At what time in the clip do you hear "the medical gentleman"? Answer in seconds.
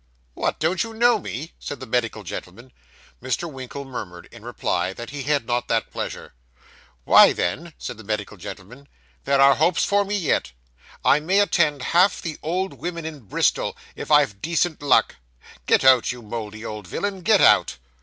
1.79-2.73, 7.99-8.87